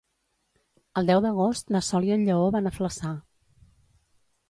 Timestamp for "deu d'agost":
1.11-1.71